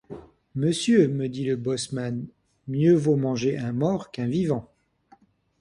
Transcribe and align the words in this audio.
Monsieur, 0.55 1.07
me 1.09 1.27
dit 1.27 1.45
le 1.45 1.55
bosseman, 1.55 2.25
mieux 2.67 2.95
vaut 2.95 3.17
manger 3.17 3.59
un 3.59 3.71
mort 3.71 4.09
qu’un 4.09 4.25
vivant! 4.25 4.67